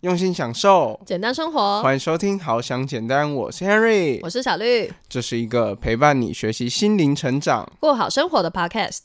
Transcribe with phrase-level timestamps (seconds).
[0.00, 1.82] 用心享受，简单生活。
[1.82, 9.00] 欢迎收听《好想简单》，我是 Henry，我是小绿，这是一个陪伴你学习心灵成长、过好生活的 Podcast。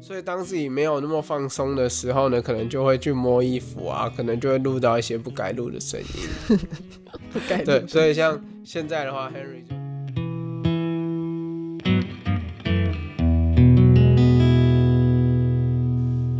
[0.00, 6.58] 所以当自己没有那么放松的时候呢，可能就会去摸衣服啊，可能就会录到一些不该录的声音。
[7.32, 9.74] 不该对，所以像现在的话，Henry 就。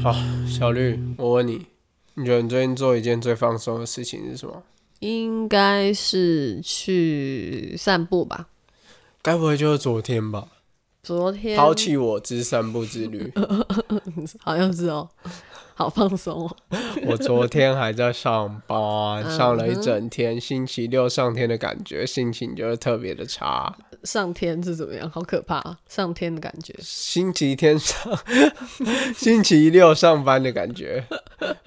[0.02, 0.14] 好，
[0.46, 1.64] 小绿，我问你，
[2.14, 4.62] 你觉得你最近做一件最放松的事情是什么？
[4.98, 8.48] 应该是去散步吧。
[9.22, 10.48] 该不会就是昨天吧？
[11.02, 13.32] 昨天抛弃我之散步之旅。
[14.40, 15.08] 好像是哦，
[15.82, 16.56] 好放松哦。
[17.06, 23.74] 我昨天还在上班，上了一整天，星期六上天的感觉，心情就是特别的差。
[24.04, 25.08] 上天是怎么样？
[25.10, 25.78] 好可怕啊！
[25.88, 26.74] 上天的感觉。
[26.80, 28.12] 星期天上，
[29.14, 31.04] 星期六上班的感觉，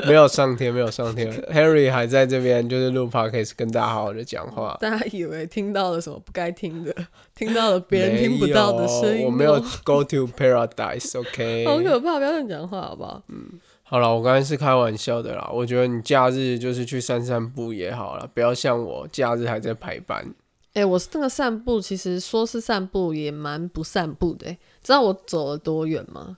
[0.06, 1.32] 没有上天，没有上天。
[1.54, 4.78] Harry 还在这边，就是录 podcast 跟大家好好的讲话。
[4.82, 6.94] 大家以为听到了什么不该听的，
[7.36, 9.28] 听到了别人听不到的声音哦。
[9.28, 9.54] 我没有
[9.86, 11.64] go to paradise，OK？
[11.68, 12.18] 好可怕！
[12.18, 13.24] 不要乱讲话，好不好？
[13.30, 15.48] 嗯，好了，我刚才是开玩笑的啦。
[15.54, 20.34] 我觉得你假日就是去散散步也好了，不要像我假日还在排班。
[20.74, 24.58] 哎、我是那个散步，其实说是散步，也蛮不散步的、欸。
[24.84, 26.38] 知道我走了多远吗？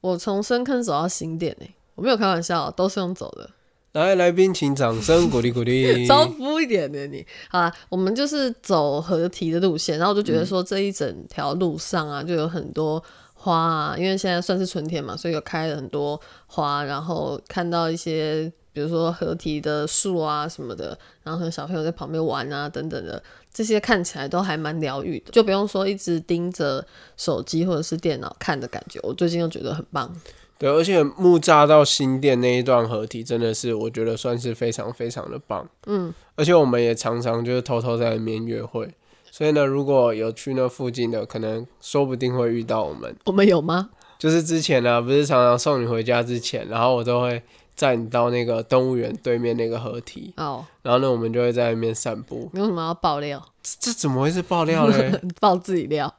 [0.00, 3.50] 我从深坑走到新店、欸，我没有开玩笑，都是用走的。
[3.92, 6.06] 来，来宾请掌声鼓励 鼓励。
[6.06, 13.02] 招呼一点的你，好啦，我们就是走合体的路线，然后我就觉得说这一整条路上啊，就有很多
[13.46, 23.22] 花啊，因为现在算是春天嘛，所以有开了很多花，然后看到一些比如说合体的树啊什么的，然后和小朋友在旁边玩啊等等的，
[23.54, 26.84] 这些看起来都还蛮疗愈的，就不用说一直盯着
[27.16, 28.98] 手机或者是电脑看的感觉。
[29.04, 30.12] 我最近又觉得很棒。
[30.58, 35.68] 对，而且木栅到新店那一段合体真的是，我觉得算是非常非常的棒。
[35.86, 38.92] 嗯，而且我们也常常就是偷偷在里面约会，
[39.36, 43.14] 所以呢，如果有去那附近的，可能说不定会遇到我们。
[43.26, 43.90] 我们有吗？
[44.18, 47.42] 就是之前呢、不是常常送你回家之前，然后我都会
[47.74, 52.48] 载你到那个动物园对面那个河堤，哦，然后呢，我们就会在那边散步。
[52.54, 53.44] 你为什么要爆料？
[53.62, 55.20] 这这怎么会是爆料嘞？
[55.38, 56.10] 爆自己料？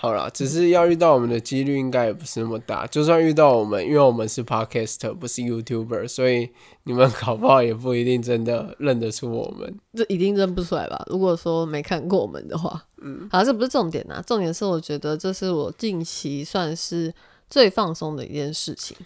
[0.00, 2.86] 好啦，只是要遇到我们的几率应该也不是那么大。
[2.86, 6.48] 就算遇到我们，因为我们是 podcaster 不是 YouTuber，所以
[6.84, 9.76] 你们搞不好也不一定真的认得出我们。
[9.94, 11.04] 这一定认不出来吧？
[11.08, 17.12] 如果说没看过我们的话，嗯，好，这不是重点啊，重点是我觉得这是我近期算是
[17.50, 18.96] 最放松的一件事情。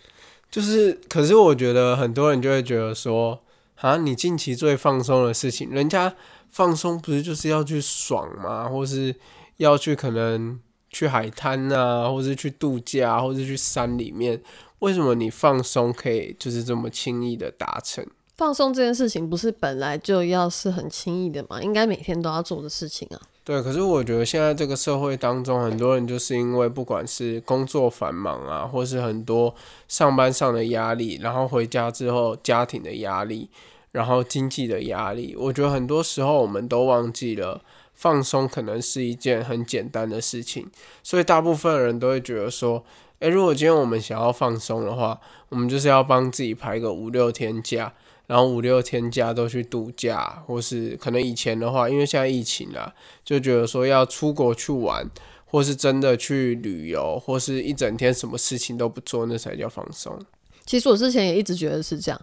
[0.50, 3.40] 就是，可是我觉得很多人就会觉得说，
[3.76, 6.14] 啊，你近期最放松的事情，人家
[6.50, 8.68] 放松不是就是要去爽吗？
[8.68, 9.16] 或是
[9.56, 10.60] 要去可能
[10.92, 14.40] 去海滩啊，或是去度假，或是去山里面，
[14.78, 18.06] 为什么你放松可以就是这么轻易的达成？
[18.36, 21.62] 放松这件事情不是本来就要是很轻易的嘛？
[21.62, 23.20] 应该每天都要做的事情啊。
[23.44, 29.54] 对，可是我觉得现在这个社会当中，很多人就是因为不管是工作繁忙啊，或是很多
[29.88, 33.50] 上班上的压力，然后回家之后家庭的压力，
[33.90, 37.60] 然后经济的压力，我觉得很多时候我们都忘记了
[38.02, 40.68] 放松可能是一件很简单的事情，
[41.04, 42.84] 所以大部分人都会觉得说，
[43.20, 45.20] 诶，如果今天我们想要放松的话，
[45.50, 47.94] 我们就是要帮自己排个五六天假。
[48.26, 52.92] 然后五六天假都去度假，或是可能以前的话，因为现在疫情啦，
[53.22, 55.08] 就觉得说要出国去玩，
[55.44, 60.18] 或是真的去旅游，或是一整天什么事情都不做，那才叫放松。
[60.64, 62.20] 其实我之前也一直觉得是这样。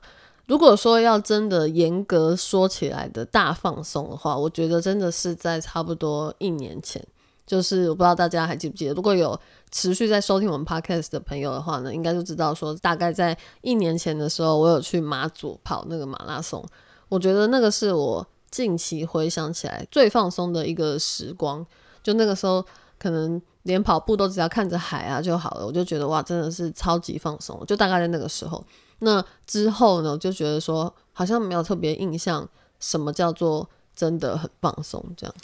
[0.50, 7.06] 如果说要真的严格说起来的大放松的话，我觉得真的是在差不多一年前。
[7.46, 9.40] 就是我不知道大家还记不记得，如果有
[9.70, 16.66] 持续在收听我们 podcast 的朋友的话呢，应该就知道说，大概在一年前的时候，我有去马祖跑那个马拉松。
[17.10, 21.64] 我觉得那个是我近期回想起来最放松的一个时光。
[22.02, 22.66] 就那个时候，
[22.98, 27.64] 可能连跑步都只要看着海啊就好了，我就觉得哇，真的是超级放松。
[27.68, 28.64] 就大概在那个时候，
[29.00, 32.48] 那之后呢，就觉得说好像没有特别印象，
[32.80, 35.36] 什么叫做真的很放松这样。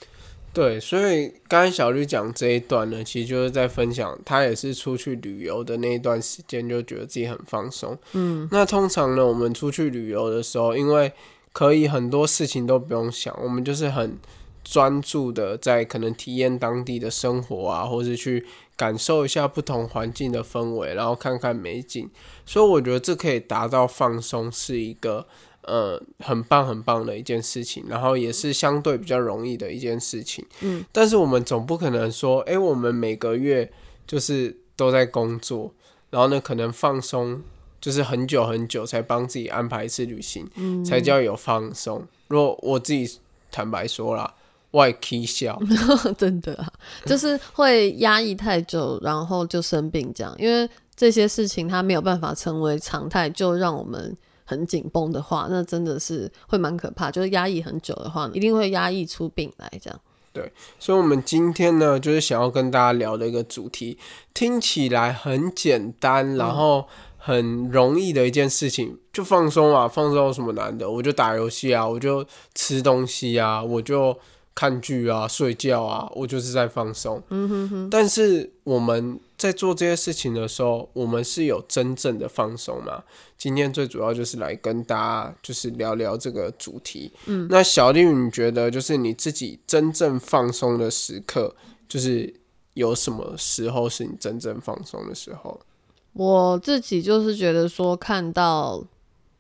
[0.54, 7.98] 对，所以刚才小绿讲这一段呢，其实就是在分享他也是出去旅游的那一段时间，就觉得自己很放松。
[8.14, 11.12] 嗯，那通常呢，我们出去旅游的时候，因为
[11.52, 14.18] 可以很多事情都不用想，我们就是很
[14.64, 18.46] 专注的在可能体验当地的生活啊，或是去
[18.78, 22.10] 感受一下不同环境的氛围，然后看看美景。
[22.46, 25.26] 所以我觉得这可以达到放松，是一个
[25.62, 30.46] 呃很棒很棒的一件事情，然后也是相对比较容易的一件事情。
[30.62, 33.72] 嗯，但是我们总不可能说，诶，我们每个月
[34.06, 35.74] 就是都在工作，
[36.10, 37.42] 然后呢可能放松
[37.80, 42.06] 就是很久很久才帮自己安排一次旅行，嗯才叫有放松。
[42.28, 43.20] 如果我自己
[43.52, 44.34] 坦白说啦，
[44.76, 45.58] 我也 k 笑。
[46.18, 46.68] 真的啊，
[47.06, 50.36] 就是会压抑太久，然后就生病这样。
[50.38, 57.10] 因为这些事情它没有办法成为常态，就让我们很紧绷的话，那真的是会蛮可怕。
[57.10, 59.98] 就是压抑很久的话，一定会压抑出病来这样。
[60.34, 63.98] 对所以，我们今天呢，就是想要跟大家聊的一个主题，
[64.34, 66.86] 听起来很简单，然后
[67.18, 70.90] 很容易的一件事情，就放松啊，放松有什么难的？
[70.90, 74.18] 我就打游戏啊，我就吃东西啊，我就
[74.56, 77.22] 看剧啊，睡觉啊，我就是在放松。
[77.30, 83.04] 嗯哼哼，但是我们在做这些事情的时候，我们是有真正的放松吗？
[83.38, 87.12] 今天最主要就是来跟大家就是聊聊这个主题。
[87.26, 91.54] 嗯，那小丽，你觉得就是你自己真正放松的时刻，
[91.90, 92.34] 就是
[92.76, 95.60] 有什么时候是你真正放松的时候？
[96.14, 98.82] 我自己就是觉得说，看到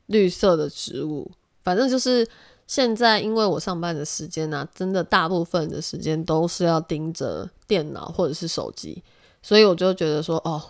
[0.07, 1.31] 绿色的植物，
[1.63, 2.27] 反正就是
[2.67, 9.03] 现在，因为我上班的时间呢、真的大部分的时间都是要盯着电脑或者是手机，
[9.41, 10.61] 所以我就觉得说，哦，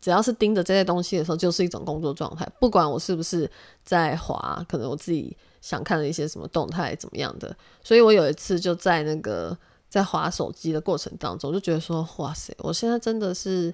[0.00, 3.50] 只要是盯着这些东西的时候，就是一种工作状态，不管我是不是
[3.82, 9.56] 在滑，可能我自己想看的一些什么动态怎么样的，所以我有一次就在那个
[9.88, 13.72] 在滑手机的过程当中，就觉得说，哇塞，我现在真的是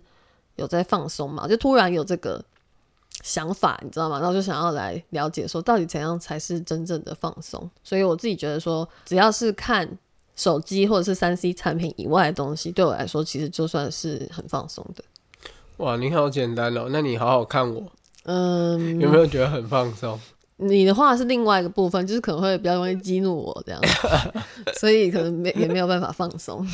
[0.55, 2.43] 有在放松嘛，就突然有这个
[3.25, 4.19] 想法，你知道吗？
[4.19, 7.69] 然后就想要来了解说，到底怎样才是真正的放松。
[7.83, 9.89] 所以我自己觉得说，只要是看
[10.37, 15.03] 手机或者是三 C 产品以外的东西，对我来说，其实就算是很放松的。
[15.79, 17.91] 哇，你好简单哦，那你好好看我，
[18.25, 20.21] 嗯，有没有觉得很放松？
[20.57, 23.81] 你的话是另外一个部分，就是可能会比较容易激怒我这样，
[24.79, 26.65] 所以可能没也没有办法放松。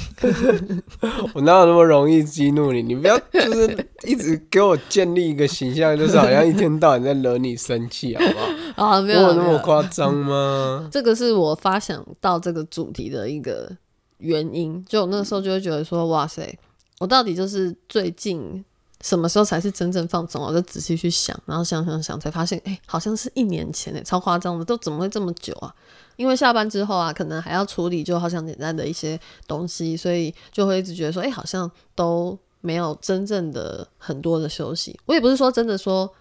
[1.33, 2.83] 我哪有那么容易激怒你？
[2.83, 8.39] 你不要就是一直给我建立一个形象，就是好像一天到晚在惹你生气，好不
[8.83, 8.87] 好？
[8.87, 10.87] 啊， 没有那么夸张吗？
[10.93, 13.71] 这个是我发想到这个主题的一个
[14.19, 14.85] 原因。
[14.87, 16.55] 就我那时候就会觉得说，哇塞，
[16.99, 18.63] 我到底就是最近
[19.03, 20.43] 什么时候才是真正放松？
[20.43, 25.75] 我就仔细去想，然后想想想，才发现，哎、好像是一年前哎、超夸张的，都怎么会这么久啊？
[26.17, 34.99] 因为下班之后啊，可能还要处理就好像简单的一些东西，所以就会一直觉得说，哎、好像都没有真正的很多的休息。
[35.07, 36.13] 我也不是说真的说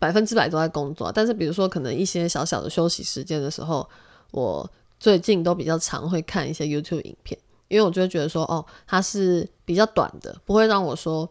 [0.00, 3.88] 百分之百都在工作，但是比如说可能一些小小的休息时间的时候，
[4.32, 4.68] 我
[4.98, 7.38] 最近都比较常会看一些 YouTube 影片，
[7.68, 11.30] 因为我就会觉得说，哦，它是比较短的，不会让我说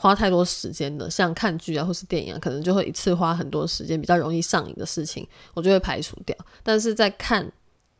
[0.00, 6.34] 花太多时间的，像看剧啊或是电影啊，可能就会一次花很多时间，比较容易上瘾的事情，我就会排除掉。
[6.62, 7.52] 但是在看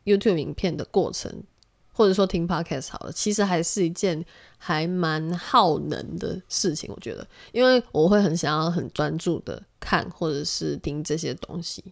[0.06, 1.30] YouTube 影片的过程，
[1.92, 4.24] 或者说听 Podcast 好了，其实还是一件
[4.56, 11.84] 还蛮耗能的事情，我觉得，因为我会很想要很专注的看或者是听这些东西，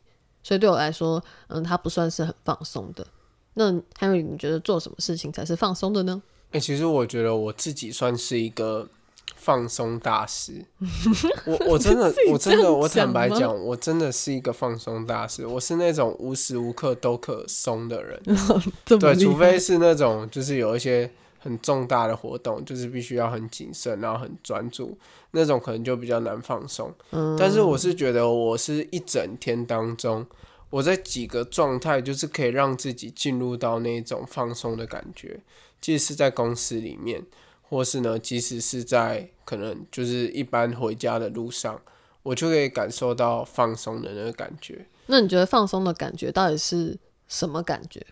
[0.43, 3.07] 所以对我来说，嗯，它不算是很放松的。
[3.53, 6.23] 那 Henry，你觉得做什么事情才是放松的呢？
[6.53, 8.89] 哎、其实我觉得我自己算是一个
[9.37, 10.65] 放松大师。
[11.47, 15.47] 我我真的 我真的我坦白讲，我真的是一个放松大师。
[15.47, 18.21] 我是那种无时无刻都可松的人。
[18.85, 24.99] 对，除非是那种就是有一些很重大的活动，就是必须要很谨慎，然后很专注，
[25.31, 26.93] 那种可能就比较难放松。
[27.11, 30.27] 嗯但是我是觉得，我是一整天当中，
[30.71, 35.41] 我在几个状态，就是可以让自己进入到那种放松的感觉，
[35.81, 37.23] 即使是在公司里面，
[37.69, 41.81] 或是呢，即使是在可能就是一般回家的路上，
[42.23, 44.87] 我就可以感受到放松的那个感觉。
[45.07, 46.99] 那你觉得放松的感觉到底是
[47.29, 48.05] 什么感觉？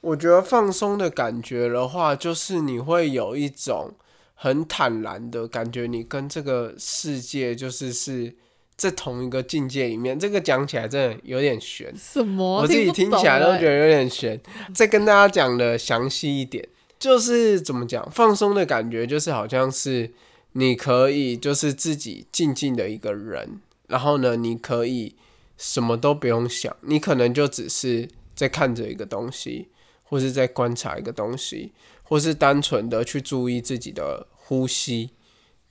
[0.00, 3.92] 我觉得放松的感觉的话，就是你会有一种
[4.34, 8.34] 很坦然的感觉，你跟这个世界就是是
[8.74, 10.18] 在同一个境界里面。
[10.18, 14.40] 这个讲起来真的有点悬，什么我自己听起来都觉得得有点悬。
[14.74, 16.68] 再跟大家讲的详细一点，
[17.02, 20.12] 就是怎么讲，放松的感觉就是好像是
[20.52, 25.16] 你可以就是自己静静的一个人，然后呢，你可以
[25.58, 29.66] 什么都不用想，你可能就只是在看着一个东西，
[30.04, 31.72] 或是在观察一个东西，
[32.04, 35.10] 或是单纯的去注意自己的呼吸。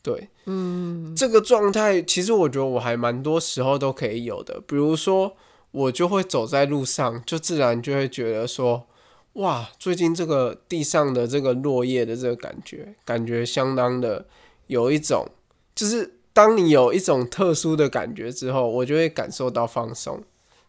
[0.01, 5.37] 对，嗯，这个状态其实我觉得我还蛮多时候都可以有的，比如说
[5.71, 8.85] 我就会走在路上，就自然就会觉得说，
[9.33, 14.25] 哇，最近这个地上的这个落叶的这个感觉，感觉相当的
[14.67, 15.25] 有一种，
[15.73, 20.21] 就是当你有一种特殊的感觉之后，我就会感受到放松。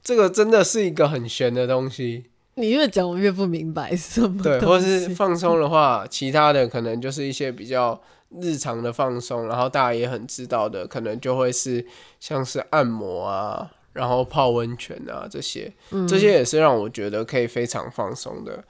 [0.03, 2.25] 这个真的是一个很玄的东西。
[2.55, 8.01] 你越讲我越不明白是什么对，东或是放松的话，其他的可能就是一些比较
[8.41, 11.87] 日常的放松，然后大家也很知道的，可能就会是
[12.21, 15.73] 像是按摩啊，然后泡温泉啊这些，
[16.09, 18.65] 这些也是让我觉得可以非常放松的。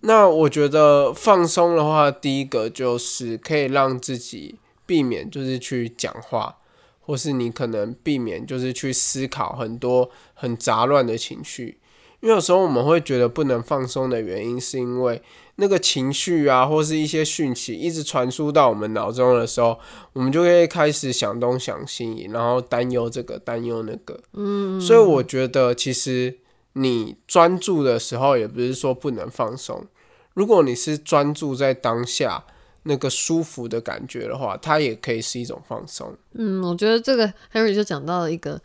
[0.00, 6.58] 那我觉得放松的话，第一个就是可以让自己避免就是去讲话，
[7.00, 11.78] 或是你可能避免就是去思考很多很杂乱的情绪。
[12.24, 15.20] 因为有时候我们会觉得不能放松的原因，是因为
[15.56, 19.78] 那个情绪啊，或是一些讯息一直传输到我们脑中的时候，
[20.14, 24.18] 我们就会开始想东想西，然后担忧这个，担忧那个。
[24.32, 26.38] 嗯，所以我觉得其实
[26.72, 29.86] 你专注的时候，也不是说不能放松。
[30.32, 32.42] 如果你是专注在当下
[32.84, 36.16] 那个舒服的感觉的话，它也可以是一种放松。
[36.32, 38.58] 嗯，我觉得这个 Henry 就讲到了一个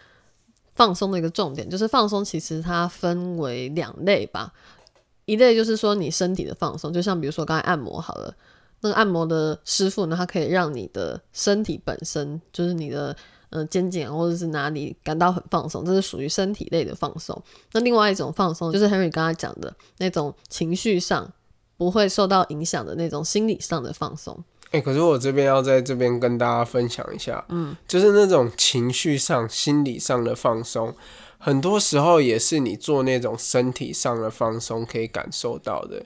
[0.80, 4.54] 放松的一个重点，就是放松其实它分为两类吧。
[5.26, 8.34] 一类就是说你身体的放松，就像比如说刚才按摩好了，
[8.80, 13.14] 那个按摩的师傅呢，他可以让你的身体本身，就是你的
[13.50, 17.44] 呃肩颈或者是哪里感到很放松，这是属于身体类的放松。
[17.74, 21.30] 那另外一种放松，就是 Henry 刚才讲的那种情绪上
[21.76, 24.42] 不会受到影响的那种心理上的放松。
[24.72, 30.94] 哎、可是我这边要在这边跟大家分享一下，嗯，就是那种情绪上、心理上的放松，
[31.38, 36.06] 很多时候也是你做那种身体上的放松可以感受到的。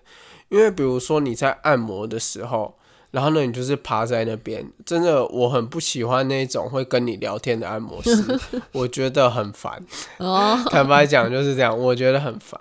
[0.50, 2.76] 因为比如说你在按摩的时候，
[3.12, 8.40] 然后呢，你就是趴在那边，真的我很不喜欢那种会跟你聊天的按摩师，
[8.72, 9.84] 我觉得很烦。
[10.18, 12.60] 哦， 坦白讲就是这样，我觉得很烦。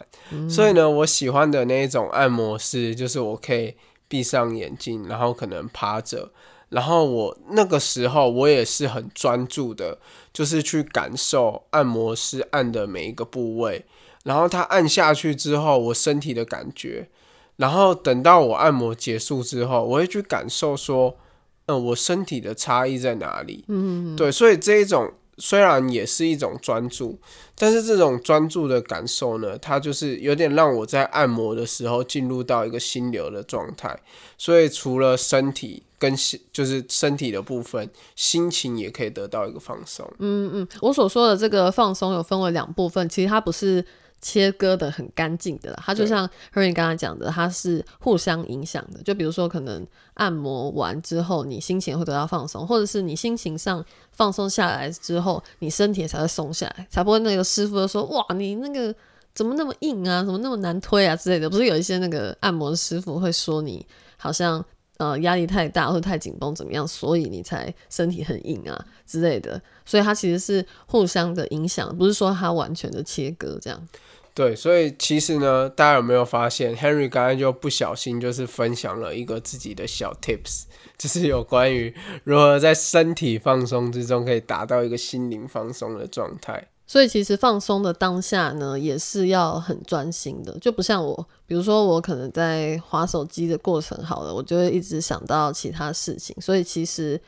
[0.48, 3.74] 所以呢，我喜欢的那一种按摩师，就是我可以
[4.12, 6.30] 闭上眼睛，然后可能趴着，
[6.68, 9.98] 然后我那个时候我也是很专注的，
[10.34, 13.86] 就是去感受按摩师按的每一个部位，
[14.24, 17.08] 然后他按下去之后，我身体的感觉，
[17.56, 21.16] 然后等到我按摩结束之后，我会去感受说，
[21.64, 23.64] 嗯、我身体的差异在哪里？
[23.68, 27.18] 嗯，对，所以这一种虽然也是一种专注，
[27.56, 33.98] 但是这种专注的感受呢，它就是有点让我在按摩的时候进入到一个心流的状态。
[34.36, 40.06] 所以除了身体跟心，就是身体的部分，心情也可以得到一个放松。
[40.18, 43.84] 嗯嗯我所说的这个放松有分为两部分，其实它不是
[44.22, 49.02] 切割的很干净的啦，它就像 Henry 刚才讲的，它是互相影响的。
[49.02, 58.94] 就比如说，可能按摩完之后，你心情会得到放松，或者是你心情上放松下来之后，你身体才会松下来，才不会那个师傅就说哇，你那个
[59.34, 61.50] 怎么那么硬啊，怎么那么难推啊之类的。
[61.50, 63.84] 不是有一些那个按摩师傅会说你
[64.16, 64.64] 好像。
[65.02, 73.88] 呃，压力太大或太紧绷怎么样，所以你才身体很硬啊之类的，所以它其实是互相的影响，不是说它完全的切割这样。
[74.32, 80.66] 对，所以其实呢，大家有没有发现，Henry 刚才就不小心就是分享了一个自己的小 tips，
[80.96, 81.92] 就是有关于
[82.22, 86.68] 如何在身体放松之中可以达到一个心灵放松的状态。
[86.92, 97.18] 所以其实放松的当下呢，也是要很专心的，就不像我，比如说我可能在划手机的过程好了，我就会一直想到其他事情，所以其实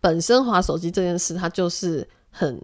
[0.00, 2.58] 本身划手机这件事，它就是很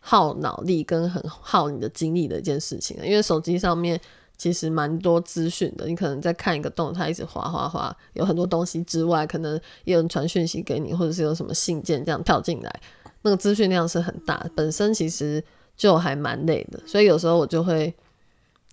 [0.00, 4.00] 耗脑力跟很耗你的精力的一件事情，因为手机上面。
[4.38, 12.80] 其实蛮多资讯的，你可能在看一个动态，一直滑滑滑，有很多东西之外，可能有人传讯息给你，或者是有什么信件这样跳进来，
[13.20, 15.44] 那个资讯量是很大，本身其实
[15.82, 17.92] 就还蛮累的，所以有时候我就会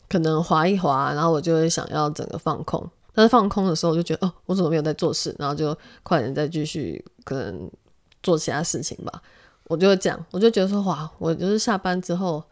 [0.08, 2.88] 可能滑一滑，然后我就会想要整个放空。
[3.16, 5.36] 但是放空的时候，我就觉得哦，我怎么没有在做事？
[5.40, 7.68] 然后就快点再继续可能
[8.22, 9.24] 做其他事情吧。
[9.64, 12.44] 我就会这样，我就觉得说哇，我就是下班之后，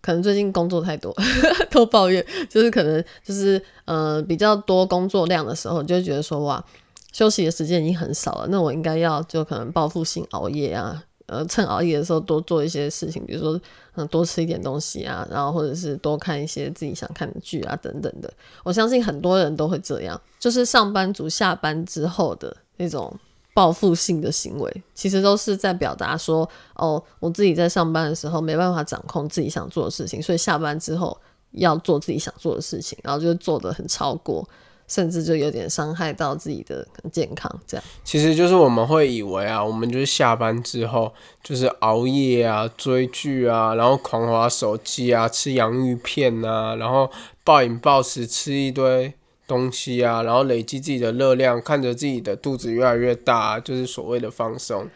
[0.00, 1.12] 可能最近工作太多，
[1.68, 6.64] 都抱怨，就是可能就是呃比较多工作量的时候，就觉得说哇，
[7.12, 13.60] 休息的时间已经很少了，那我应该要就可能报复性熬夜啊，呃，趁熬夜的时候多做一些事情，比如说
[13.94, 18.32] 嗯多吃一点东西啊，然后或者是多看一些自己想看的剧啊等等的。
[18.64, 23.14] 我相信很多人都会这样，就是上班族下班之后的那种
[23.54, 31.16] 报复性的行为，其实都是在表达说，哦，我自己在上班的时候没办法掌控自己想做的事情，所以下班之后
[31.52, 34.46] 要做自己想做的事情，然后就做的很超过。
[34.92, 37.84] 甚至就有点伤害到自己的健康，这样。
[38.04, 41.10] 其实就是我们会以为啊，我们就是下班之后
[41.42, 47.10] 就是熬夜啊、追剧啊，然后狂滑手机啊、吃洋芋片啊，然后
[47.42, 49.14] 暴饮暴食吃一堆
[49.52, 54.88] 东西啊，然后累积自己的热量，看着自己的肚子越来越大，就是所谓的放松。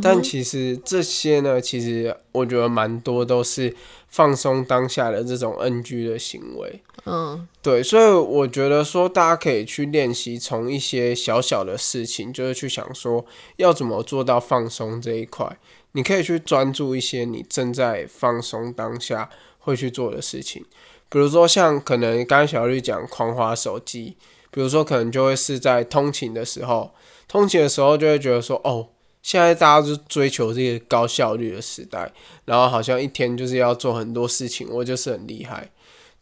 [0.00, 3.74] 但其实这些呢，其实我觉得蛮多都是
[4.06, 6.80] 放松当下的这种 NG 的行为。
[7.04, 15.58] 嗯，对，所以我觉得说大家可以去练习，从一些小小的事情，就是去想说要怎么做到放松这一块。
[15.92, 20.64] 你可以去专注一些你正在放松当下会去做的事情，
[21.08, 24.16] 比如说像可能刚刚小绿讲狂滑手机，
[24.50, 26.92] 比如说可能就会是在通勤的时候，
[27.28, 28.88] 通勤的时候就会觉得说，哦，
[29.22, 32.12] 现在大家都追求这个高效率的时代，
[32.44, 35.70] 然后好像一天就是要做很多事情，我就是很厉害，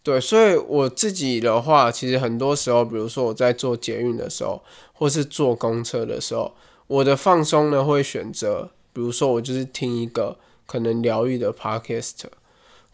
[0.02, 4.62] 对，所以我自己的话，其实很多时候，比如说我在做捷运的时候，
[4.92, 6.54] 或是坐公车的时候，
[6.86, 8.70] 我的放松呢会选择。
[8.92, 12.12] 比如说，我就是听一个可能疗愈的 podcast，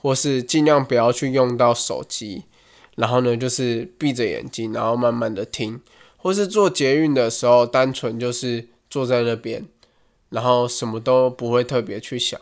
[0.01, 2.45] 或是尽量不要去用到手机，
[2.97, 5.81] 然后呢，就是闭着眼睛，然后慢慢的听，
[6.17, 9.67] 或是做捷运的时候，单纯就是坐在那边，
[10.31, 12.41] 然后什么都不会特别去想，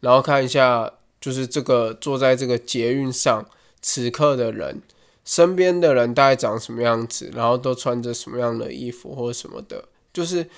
[0.00, 3.46] 然后看一下，就是这个坐在这个捷运上
[3.80, 4.80] 此刻的人，
[5.24, 10.48] 身边的人大概长什么样子，然后都穿着什么样的衣服或什么的，就是。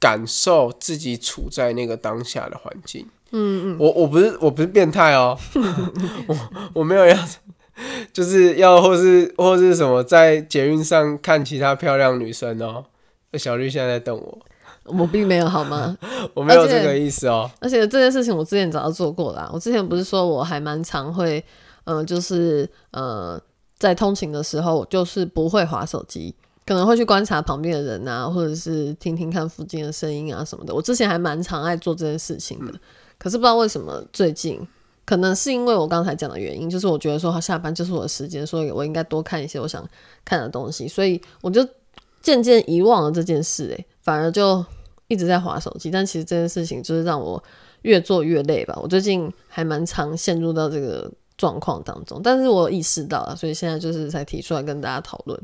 [0.00, 3.08] 感受自己处在那个当下的环境。
[3.36, 5.36] 嗯嗯，我我不是我不是变态哦，
[6.28, 6.36] 我
[6.74, 7.16] 我没有要，
[8.12, 12.84] 就是要或是或是什么在捷运上看其他漂亮女生哦。
[13.36, 14.38] 小绿现在在瞪我，
[14.84, 15.98] 我并没有好吗？
[16.34, 17.50] 我没有这个意思哦。
[17.60, 19.50] 而且这件事情我之前早就做过了。
[19.52, 21.44] 我之前不是说我还蛮常会，
[21.82, 23.40] 嗯，就是呃，
[23.76, 26.32] 在通勤的时候，就是不会划手机。
[26.64, 30.72] 可能会去观察旁边的人啊，或者是听听看附近的声音啊什么的。
[30.72, 32.72] 我之前还蛮常爱做这件事情的，
[33.18, 34.66] 可是不知道为什么最近，
[35.04, 39.86] 可能是因为我刚才讲的原因，就是我觉得说他下班就是我的时间，所以我应该多看一些我想
[40.24, 41.66] 看的东西，所以我就
[42.22, 44.64] 渐渐遗忘了这件事，诶，反而就
[45.08, 45.90] 一直在划手机。
[45.90, 47.42] 但其实这件事情就是让我
[47.82, 48.78] 越做越累吧。
[48.82, 55.40] 我最近还蛮常陷入到这个状况当中，但是我意识到了，所以现在就是才提出来跟大家讨论。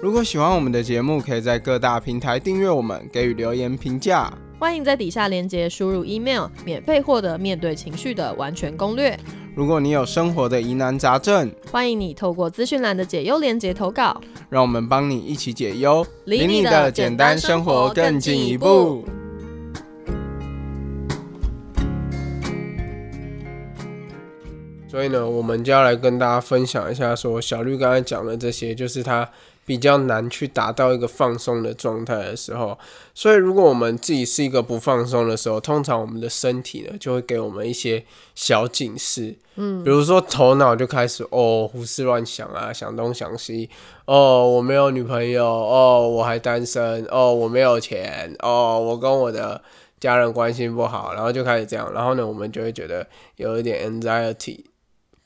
[0.00, 4.32] 如果喜欢我们的节目，可以在各大平台订阅我们，给予留言评价。
[4.56, 9.18] 欢迎在底下链接输入 email，免费获得面对情绪的完全攻略。
[9.56, 19.04] 如果你有生活的疑难杂症，欢迎你透过资讯栏的解忧链接投稿，让我们帮你一起解忧，离你的简单生活更进一步。
[24.86, 29.28] 所以呢，我们就要来跟大家分享一下，说小绿刚才讲的这些，就是他。
[29.68, 32.78] 比较难去达到一个放松的状态的时候，
[33.12, 38.02] 所以如果我们自己是一个不放松的时候，通常我们的身体呢就会给我们一些
[38.34, 43.68] 小警示，嗯，比如说头脑就开始哦胡思乱想啊，想东想西，
[44.06, 49.60] 哦我没有女朋友，哦我还单身，哦我没有钱，哦我跟我的
[50.00, 54.60] 家人关系不好，然后就开始这样，然后呢我们就会觉得有一点 anxiety。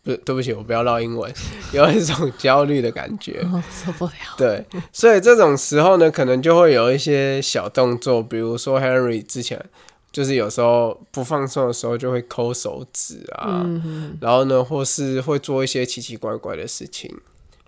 [0.04, 1.32] 不，对不起，我不要唠英文，
[1.72, 3.40] 有一种焦虑的感觉，
[3.84, 4.12] 受不了。
[4.36, 9.64] 对，所以这种时候呢，可能就会有一些小动作，比如说 Henry 之前
[10.10, 13.64] 就是有时候不放松的时候就会抠手指啊，
[14.20, 17.08] 然后呢，或是会做一些奇奇怪怪的事情，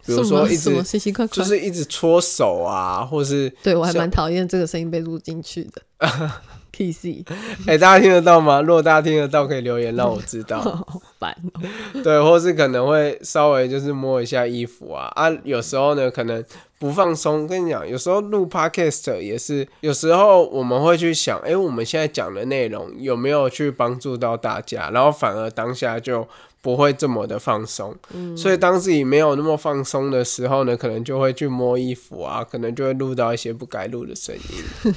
[0.04, 5.80] 比如说一直奇奇怪怪，就是一直搓手啊，或是对我还蛮讨厌这个声音被录进去的。
[6.74, 7.24] K C，
[7.66, 8.60] 哎，大家听得到吗？
[8.60, 10.58] 如果大家听得到，可以留言让我知道。
[10.60, 11.60] 好烦哦。
[12.02, 16.44] 对，或是可能会稍微就是摸一下衣服啊啊，有时候呢可能
[16.78, 17.46] 不放松。
[17.46, 24.90] 跟你讲，有时候录 Podcast 也是，有时候我们会去想，哎，我们现在讲的内容有没有去帮助到大家？
[24.90, 26.26] 然后反而当下就。
[26.64, 27.94] 不会这么的放松，
[28.34, 34.94] 所以当自己没有那么放松的时候呢，可能就会去摸衣服啊，可能就会录到一些 不该录的声音。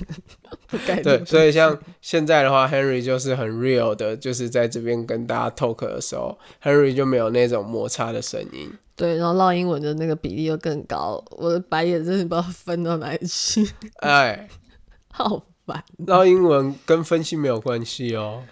[1.04, 8.72] 对，所以像现在的话，Henry 就是很 real 的，就是在这边跟大家 talk 的时候，Henry 就没有那种摩擦的声音。
[8.96, 13.70] 对，然后唠英文的那个比例又更高，我的白眼真是不知道分到哪里去。
[13.98, 14.48] 哎，
[15.12, 15.84] 好烦！
[16.06, 18.44] 唠英文跟分析没有关系哦，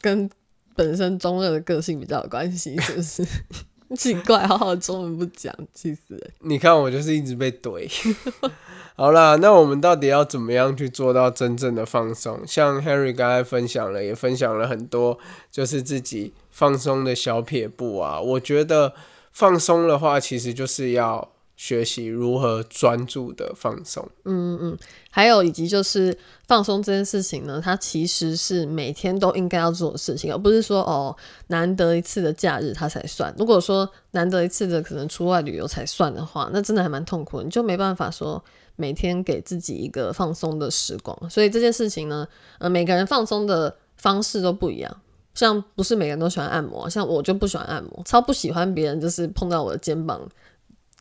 [0.00, 0.28] 跟。
[0.80, 3.22] 本身中二的个性比较有关系，是不是？
[3.94, 6.30] 奇怪，好好中文不讲，气死人！
[6.38, 7.86] 你看我就是一直被怼。
[8.96, 12.40] 好啦，那我们到底要怎么样去做到真正的放松？
[12.46, 15.18] 像 Harry 刚才分享了，也分享了很多，
[15.50, 18.18] 就是自己放松的小撇步啊。
[18.18, 18.94] 我觉得
[19.32, 24.08] 放松的话，其实就是要学习如何专注的放松。
[24.24, 24.78] 嗯嗯，
[25.10, 26.16] 还有以及就是
[26.48, 31.14] 放松这件事情呢，它其实是每天都应该要做的事情，而不是说哦
[31.48, 33.30] 难得一次的假日它才算。
[33.36, 38.42] 如果说难得一次的可能出外旅游才算的话，那真的还蛮痛苦，你就没办法说
[38.76, 41.28] 每天给自己一个放松的时光。
[41.28, 42.26] 所以这件事情呢，
[42.58, 44.96] 呃，每个人放松的方式都不一样。
[45.32, 50.20] 像不是每个人都喜欢按摩，像我就不喜欢按摩，超不喜欢别人就是碰到我的肩膀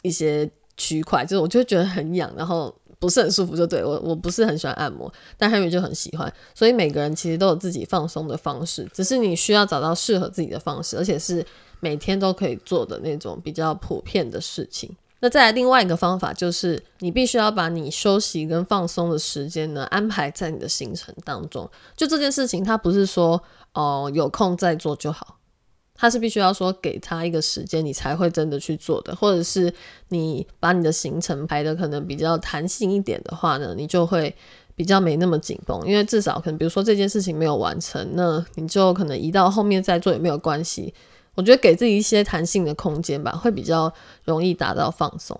[0.01, 11.45] 一些区块，就是我就觉得很痒，然后不是很舒服，就对我我不是很喜欢按摩，但 Henry 就很喜欢，所以每个人其实都有自己放松的方式，只是你需要找到适合自己的方式，而且是
[11.79, 14.95] 每天都可以做的那种比较普遍的事情。
[15.21, 21.69] 那再来另外一个方法就是，你必须要把你休息跟放松的时间呢安排在你的行程当中。
[21.97, 23.41] 就这件事情，它不是说
[23.73, 25.38] 哦有空再做就好，
[25.99, 29.13] 他是必须要说给他一个时间，你才会真的去做的。
[29.13, 29.73] 或者是
[30.07, 34.33] 你把你的行程排的可能比较弹性一点的话呢，你就会
[34.77, 40.93] 比较没那么紧绷，因为至少可能比如说这件事情没有完成，那你就可能移到后面再做也没有关系。
[41.35, 45.37] 我觉得给自己一些弹性的空间吧，会比较容易达到放松。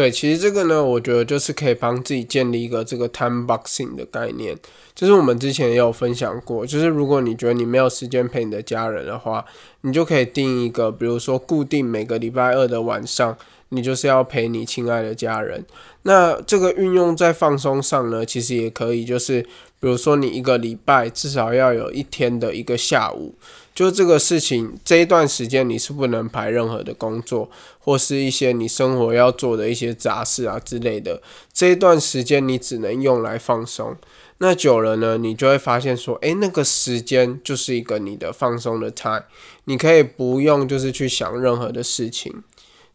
[0.00, 4.56] 对，其实这个呢，我觉得就是可以帮自己建立一个这个 time boxing 的概念。
[4.94, 9.44] 就是我们之前也有分享过，就是如果你觉得你没有时间陪你的家人的话，
[9.82, 13.36] 你就可以定一个，比如说固定每个礼拜二的晚上，
[13.68, 15.62] 你就是要陪你亲爱的家人。
[16.04, 23.34] 那这个运用在放松上呢，其实也可以，就是比如说你一个礼拜至少要有一天的一个下午。
[23.80, 31.22] 就这个事情，这一段时间你是不能排任何的工作，或是一些你生活要做的一些杂事啊之类的。
[31.50, 33.96] 这一段时间你只能用来放松。
[34.36, 39.22] 那久了呢，你就会发现说，诶，那个时间就是一个你的放松的 time，
[39.64, 42.42] 你可以不用就是去想任何的事情，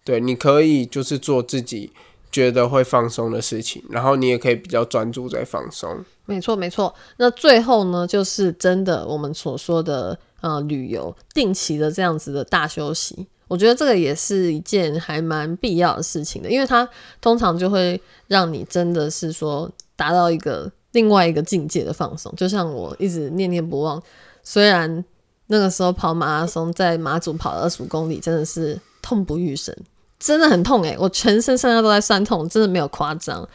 [0.04, 1.91] 对，你可以就是做自己
[2.32, 6.06] 觉得会放松的事情，然后你也可以比较专注在放松。
[6.28, 6.93] 没错，没错。
[7.17, 10.19] 那最后呢，就是真的我们所说的。
[10.46, 16.88] 呃，旅游定期的这样子的大休息，我觉得这个也是一件还蛮必要的事情的，因为它
[17.20, 22.32] 通常就会让你真的是说达到一个另外一个境界的放松。
[22.38, 24.00] 就像我一直念念不忘，
[24.44, 25.04] 虽然
[25.48, 29.76] 那个时候跑马拉松在马祖跑二十五公里，真的是痛不欲生，
[30.20, 33.50] 真的很痛诶，我全身上下都在酸痛，真的没有夸张。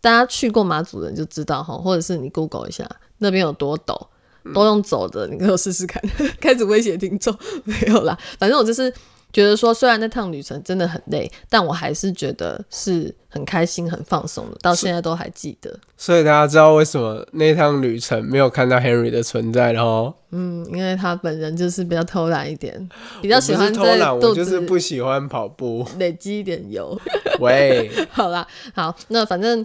[0.00, 4.06] 大家去过马祖的人就知道哈，或者是你 Google 一下那边有多陡。
[4.54, 6.02] 都用走的，你给我试试看。
[6.40, 8.16] 开始威胁听众，没有啦。
[8.38, 8.92] 反正我就是
[9.32, 14.56] 觉得说，虽然那趟旅程真的很累，但我还是觉得是很开心、很放松的。
[14.62, 15.78] 到现在都还记得。
[15.96, 22.88] 所以大家知道为什么那趟旅程没有看到 Henry 的存在然后嗯，因为他本人就是比较偷懒一点，
[23.20, 26.98] 比较喜欢偷懒，我就是不喜欢跑步，累积一点油。
[27.40, 29.64] 喂， 好啦，好，那反正。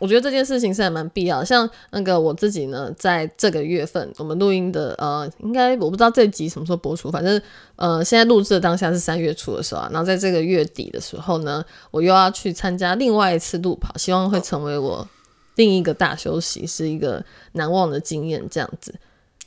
[0.00, 7.40] 我觉得这件事情是还蛮必要的，像那个我自己呢，在这个月份我们录音的呃，应该我不知道这集什么时候播出，反正
[7.76, 15.06] 呃，现在录制的当下是三月初的时候啊，然后在这个月底的时候呢，我又要去参加另外一次路跑，希望会成为我
[15.56, 18.94] 另一个大休息，是一个难忘的经验，这样子。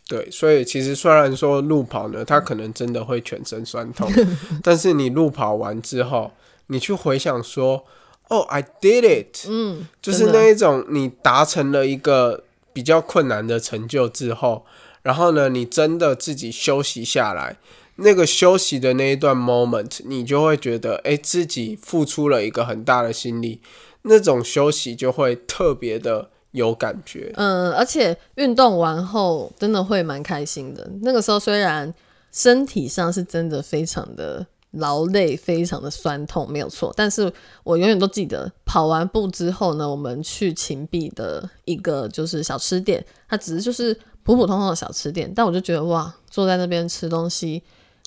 [0.07, 4.07] 对，所以其实虽然说路跑呢，它可能真的会全身酸痛，
[4.61, 6.31] 但是你路跑完之后，
[6.67, 7.85] 你去回想说。
[8.33, 9.47] 哦，I did it。
[9.47, 12.43] 嗯，就是那一种，你达成了一个
[12.73, 14.65] 比较困难的成就之后，
[15.03, 17.57] 然后呢，你真的自己休息下来，
[17.97, 23.61] 那个休息的那一段 moment，你就会觉得，哎，自己付出了一个很大的心力，
[24.01, 27.31] 那种休息就会特别的有感觉。
[27.35, 30.89] 嗯，而且运动完后真的会蛮开心的。
[31.03, 31.93] 那个时候虽然
[32.31, 34.47] 身体上是真的非常的。
[34.73, 36.93] 劳累，非常的酸痛，没有错。
[36.95, 37.31] 但是
[37.63, 47.61] 我永远都记得，跑完步之后呢，我们去秦壁的一个就是小吃店，它只是就是普普通通的小吃店，但我就觉得哇，坐在那边吃东西，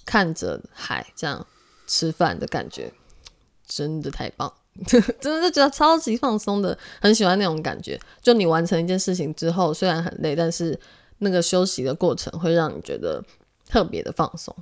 [0.04, 1.46] 看着海这样
[1.86, 2.92] 吃饭的感觉，
[3.66, 4.52] 真的太棒，
[4.86, 8.00] 真的就觉得超级放松的，很喜欢那种感觉。
[8.20, 10.78] 就你完成一件事情之后，虽然很累，但是
[11.18, 13.22] 那个休息的过程会让你觉得
[13.68, 14.52] 特别的放松。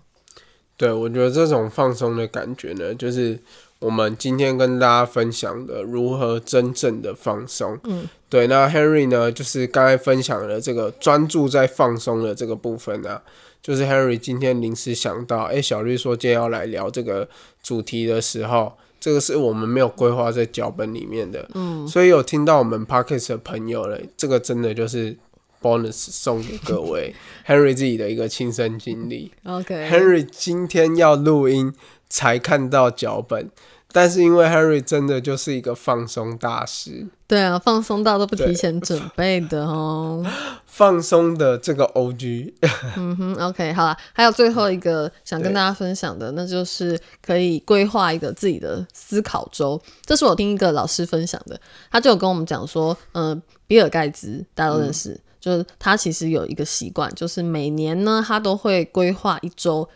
[0.76, 3.38] 对，我觉得这种放松的感觉呢，就是
[3.78, 7.78] 我们今天跟大家分享的如何真正的放松。
[7.84, 13.22] 嗯，对，那 Henry 呢，就是刚才分享的这个专注在放松的这个部分啊，
[13.62, 17.28] 就是 Henry 今天临时想到，哎，小绿说今天要来聊这个
[17.62, 21.48] 主题的时候，这个是我们没有规划在脚本里面的。
[21.54, 25.16] 嗯，所以有听到我们 Parkes 的朋友了，这个真的就是。
[25.64, 27.14] Bonus 送给各位
[27.46, 29.32] Henry 自己的一个亲身经历。
[29.44, 31.72] OK，Henry 今天要录音
[32.10, 33.50] 才看到脚本，
[33.90, 40.22] 但是因为 Henry 真的就是一个放松大师，对啊，放松到都不提前准备的哦。
[40.66, 42.52] 放松的这个 OG，
[42.96, 49.80] 嗯哼，OK，好了，还有最后一个想跟大家分享的，那就是可以规划一个自己的思考周。
[50.04, 51.60] 这是我听一个老师分享的，
[51.92, 59.86] 他就有跟我们讲说，嗯、比尔盖茨大家都认识，就是他其实有一个习惯，就是每年呢，他都会规划一周，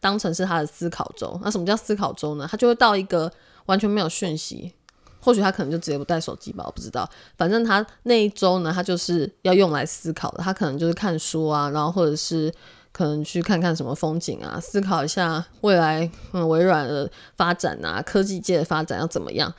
[0.00, 1.40] 当成是他的思考周。
[1.42, 2.46] 那什么叫思考周呢？
[2.50, 3.32] 他就会到一个
[3.64, 4.74] 完全没有讯息。
[5.18, 7.08] 或许他可能就直接不带手机吧，我不知道。
[7.38, 10.42] 反正他那一周呢，他就是要用来思考的。
[10.42, 12.52] 他可能就是看书啊，然后或者是
[12.92, 19.52] 可能去看看什么风景啊，思考一下未来嗯微软的发展啊，科技界的发展要怎么样。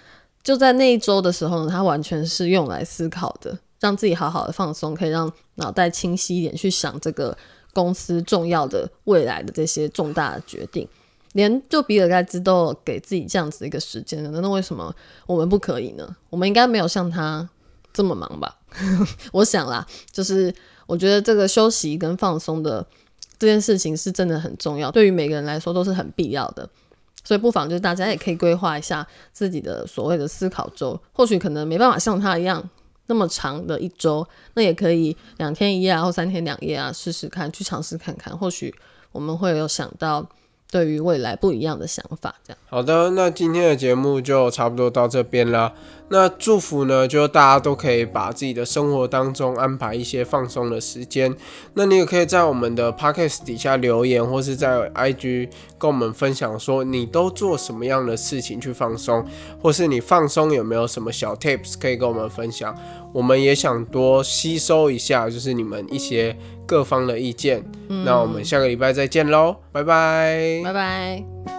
[0.43, 7.37] 就在那一周的时候呢，他完全是用来思考的，让自己好好的放松，可以让脑袋清晰一点，去想这个
[7.73, 10.87] 公司重要的未来的这些重大的决定。
[11.33, 14.93] 连就比尔盖茨都给自己这样子一个时间了，那为什么
[15.27, 16.15] 我们不可以呢？
[16.29, 17.47] 我们应该没有像他
[17.93, 18.57] 这么忙吧？
[19.31, 20.53] 我想啦，就是
[20.87, 22.85] 我觉得这个休息跟放松的
[23.37, 26.67] 这件事情是真的很重要，对于每个人来说都是很必要的。
[27.23, 32.67] 所以不妨就是大家也可以规划一下自己的所谓的思考周，或许可能没办法像他一样
[33.10, 38.74] 那么长的一周，那也可以两天一夜啊，或三天两夜啊，试试看，去尝试看看，或许
[39.12, 40.24] 我们会有想到
[40.72, 42.60] 对于未来不一样的想法，这样。
[42.69, 45.74] 好的，那今天的节目就差不多到这边啦。
[46.10, 51.36] 那祝福呢，就大家都可以把自己的生活当中安排一些放松的时间。
[51.76, 59.26] 那你也可以在我们的 podcast 底下留言，或是在 IG 跟我们分享说你都做什么样的事情去放松，
[59.62, 62.76] 或是你放松有没有什么小 tips 可以跟我们分享。
[63.13, 66.36] 我们也想多吸收一下，就是你们一些
[66.67, 67.63] 各方的意见。
[68.06, 70.62] 那我们下个礼拜再见喽，拜拜。
[70.63, 71.59] 拜拜。